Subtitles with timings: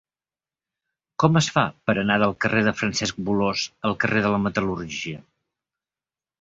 [1.23, 5.25] Com es fa per anar del carrer de Francesc Bolòs al carrer de la Metal·lúrgia?